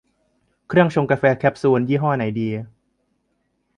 [0.69, 2.49] เครื่องชงกาแฟแคปซูล ยี่ห้อไหนดี